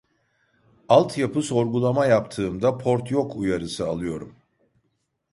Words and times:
Altyapı 0.89 1.41
sorgulama 1.41 2.05
yaptığımda 2.05 2.77
port 2.77 3.11
yok 3.11 3.35
uyarısı 3.35 3.87
alıyorum 3.89 4.35